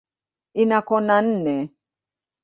[0.61, 1.55] Ina kona nne.